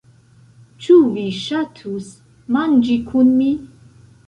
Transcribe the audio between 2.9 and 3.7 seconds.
kun mi?